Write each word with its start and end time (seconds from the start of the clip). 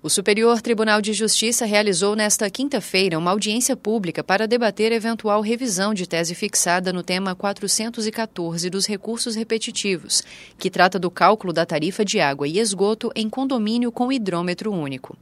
O 0.00 0.08
Superior 0.08 0.62
Tribunal 0.62 1.02
de 1.02 1.12
Justiça 1.12 1.66
realizou 1.66 2.14
nesta 2.14 2.48
quinta-feira 2.48 3.18
uma 3.18 3.32
audiência 3.32 3.76
pública 3.76 4.22
para 4.22 4.46
debater 4.46 4.92
eventual 4.92 5.40
revisão 5.40 5.92
de 5.92 6.08
tese 6.08 6.36
fixada 6.36 6.92
no 6.92 7.02
tema 7.02 7.34
414 7.34 8.70
dos 8.70 8.86
recursos 8.86 9.34
repetitivos, 9.34 10.22
que 10.56 10.70
trata 10.70 11.00
do 11.00 11.10
cálculo 11.10 11.52
da 11.52 11.66
tarifa 11.66 12.04
de 12.04 12.20
água 12.20 12.46
e 12.46 12.60
esgoto 12.60 13.10
em 13.12 13.28
condomínio 13.28 13.90
com 13.90 14.12
hidrômetro 14.12 14.72
único. 14.72 15.18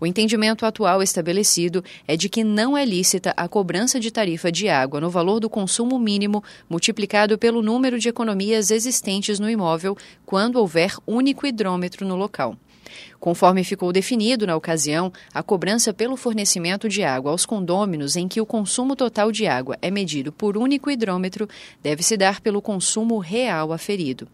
O 0.00 0.06
entendimento 0.06 0.66
atual 0.66 1.00
estabelecido 1.00 1.84
é 2.04 2.16
de 2.16 2.28
que 2.28 2.42
não 2.42 2.76
é 2.76 2.84
lícita 2.84 3.32
a 3.36 3.46
cobrança 3.46 4.00
de 4.00 4.10
tarifa 4.10 4.50
de 4.50 4.68
água 4.68 5.00
no 5.00 5.10
valor 5.10 5.38
do 5.38 5.48
consumo 5.48 5.96
mínimo 5.96 6.42
multiplicado 6.68 7.38
pelo 7.38 7.62
número 7.62 8.00
de 8.00 8.08
economias 8.08 8.72
existentes 8.72 9.38
no 9.38 9.48
imóvel 9.48 9.96
quando 10.26 10.56
houver 10.56 10.96
único 11.06 11.46
hidrômetro 11.46 12.04
no 12.04 12.16
local. 12.16 12.56
Conforme 13.20 13.64
ficou 13.64 13.92
definido 13.92 14.46
na 14.46 14.56
ocasião, 14.56 15.12
a 15.32 15.42
cobrança 15.42 15.92
pelo 15.92 16.16
fornecimento 16.16 16.88
de 16.88 17.02
água 17.02 17.30
aos 17.30 17.44
condôminos 17.44 18.16
em 18.16 18.28
que 18.28 18.40
o 18.40 18.46
consumo 18.46 18.94
total 18.94 19.32
de 19.32 19.46
água 19.46 19.76
é 19.82 19.90
medido 19.90 20.32
por 20.32 20.56
único 20.56 20.90
hidrômetro 20.90 21.48
deve 21.82 22.02
se 22.02 22.16
dar 22.16 22.40
pelo 22.40 22.62
consumo 22.62 23.18
real 23.18 23.72
aferido. 23.72 24.28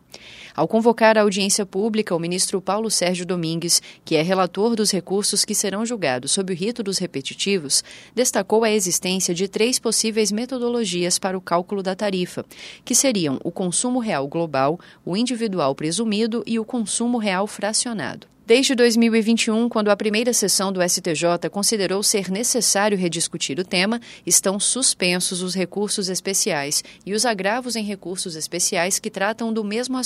Ao 0.54 0.68
convocar 0.68 1.18
a 1.18 1.23
audiência 1.23 1.66
pública, 1.66 2.14
o 2.14 2.18
ministro 2.18 2.60
Paulo 2.60 2.91
Sérgio 2.91 3.27
Domingues, 3.27 3.82
que 4.05 4.16
é 4.16 4.22
relator 4.22 4.77
dos 4.77 4.91
recursos 4.91 5.45
que 5.45 5.55
serão 5.55 5.84
julgados 5.84 6.32
sob 6.32 6.52
o 6.52 6.56
rito 6.56 6.82
dos 6.82 6.98
repetitivos, 6.98 7.82
destacou 8.14 8.64
a 8.64 8.70
existência 8.70 9.34
de 9.34 9.48
três 9.48 9.78
possíveis 9.78 10.30
metodologias 10.30 11.19
para 11.19 11.36
o 11.36 11.41
cálculo 11.41 11.82
da 11.82 11.95
tarifa, 11.95 12.45
que 12.84 12.95
seriam 12.95 13.41
o 13.42 13.50
consumo 13.50 13.98
real 13.98 14.28
global, 14.28 14.78
o 15.05 15.16
individual 15.16 15.74
presumido 15.74 16.42
e 16.46 16.58
o 16.58 16.64
consumo 16.64 17.19
real 17.19 17.46
fracionado. 17.46 18.34
Desde 18.46 18.74
2021, 18.74 19.70
quando 19.70 19.88
a 19.88 19.96
primeira 19.96 20.34
sessão 20.34 20.70
do 20.70 20.86
STJ 20.86 21.48
considerou 21.50 22.02
ser 22.02 22.30
necessário 22.30 22.98
rediscutir 22.98 23.58
o 23.58 23.64
tema, 23.64 23.98
estão 24.27 24.61
suspensos 24.61 25.41
os 25.41 25.55
recursos 25.55 26.11
especiais 26.11 26.84
e 27.06 27.14
os 27.14 27.24
agravos 27.24 27.74
em 27.74 27.83
recursos 27.83 28.36
especiais 28.36 28.98
que 28.98 29.08
tratam 29.08 29.50
do 29.50 29.64
mesmo 29.64 29.96
assunto. 29.96 30.03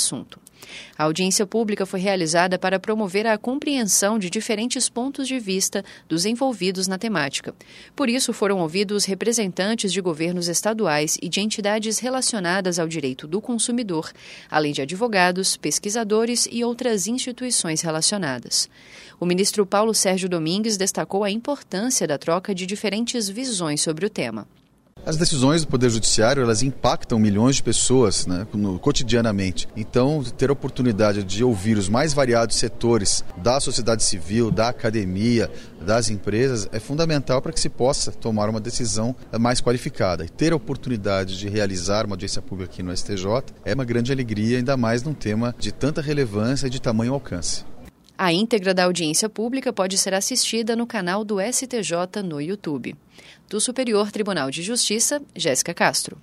A 0.97 1.05
audiência 1.05 1.47
pública 1.47 1.87
foi 1.87 2.01
realizada 2.01 2.59
para 2.59 2.81
promover 2.81 3.27
a 3.27 3.39
compreensão 3.39 4.19
de 4.19 4.29
diferentes 4.29 4.89
pontos 4.89 5.29
de 5.29 5.39
vista 5.39 5.85
dos 6.09 6.27
envolvidos 6.27 6.89
na 6.89 6.99
temática. 6.99 7.55
Por 7.95 8.09
isso, 8.09 8.33
foram 8.33 8.59
ouvidos 8.59 9.05
representantes 9.05 9.93
de 9.93 10.01
governos 10.01 10.49
estaduais 10.49 11.17
e 11.23 11.29
de 11.29 11.41
entidades 11.41 11.99
relacionadas 11.99 12.79
ao 12.79 12.89
direito 12.89 13.27
do 13.27 13.41
consumidor, 13.41 14.13
além 14.51 14.73
de 14.73 14.83
advogados, 14.83 15.57
pesquisadores 15.57 16.49
e 16.51 16.65
outras 16.65 17.07
instituições 17.07 17.81
relacionadas. 17.81 18.69
O 19.21 19.27
ministro 19.27 19.65
Paulo 19.65 19.95
Sérgio 19.95 20.29
Domingues 20.29 20.77
destacou 20.77 21.25
a 21.25 21.31
importância 21.31 22.07
da 22.07 22.19
troca 22.19 22.55
de 22.55 22.67
diferentes 22.67 23.29
visões 23.29 23.81
sobre 23.81 24.07
o 24.07 24.11
tema. 24.11 24.47
As 25.09 25.17
decisões 25.17 25.63
do 25.63 25.69
Poder 25.69 25.89
Judiciário 25.89 26.43
elas 26.43 26.63
impactam 26.63 27.19
milhões 27.19 27.57
de 27.57 27.63
pessoas 27.63 28.27
né, 28.27 28.47
no, 28.53 28.79
cotidianamente. 28.79 29.67
Então, 29.75 30.23
ter 30.23 30.51
a 30.51 30.53
oportunidade 30.53 31.25
de 31.25 31.43
ouvir 31.43 31.79
os 31.79 31.89
mais 31.89 32.13
variados 32.13 32.57
setores 32.57 33.25
da 33.39 33.59
sociedade 33.59 34.05
civil, 34.05 34.51
da 34.51 34.69
academia, 34.69 35.51
das 35.81 36.11
empresas 36.11 36.69
é 36.73 36.79
fundamental 36.79 37.41
para 37.41 37.53
que 37.53 37.59
se 37.59 37.71
possa 37.71 38.13
tomar 38.13 38.51
uma 38.51 38.61
decisão 38.61 39.17
mais 39.41 39.63
qualificada. 39.63 40.27
E 40.27 40.29
ter 40.29 40.53
a 40.53 40.57
oportunidade 40.57 41.39
de 41.39 41.49
realizar 41.49 42.05
uma 42.05 42.13
audiência 42.13 42.43
pública 42.43 42.71
aqui 42.71 42.83
no 42.83 42.95
STJ 42.95 43.45
é 43.65 43.73
uma 43.73 43.87
grande 43.87 44.13
alegria, 44.13 44.59
ainda 44.59 44.77
mais 44.77 45.03
num 45.03 45.15
tema 45.15 45.55
de 45.59 45.73
tanta 45.73 46.03
relevância 46.03 46.67
e 46.67 46.71
de 46.71 46.83
tamanho 46.83 47.15
alcance. 47.15 47.65
A 48.21 48.33
íntegra 48.33 48.75
da 48.75 48.83
audiência 48.83 49.29
pública 49.29 49.73
pode 49.73 49.97
ser 49.97 50.13
assistida 50.13 50.75
no 50.75 50.89
canal 50.89 51.25
do 51.25 51.37
STJ 51.41 52.21
no 52.25 52.41
YouTube. 52.41 52.97
Do 53.49 53.61
Superior 53.61 54.11
Tribunal 54.11 54.51
de 54.51 54.61
Justiça, 54.61 55.23
Jéssica 55.37 55.73
Castro. 55.73 56.21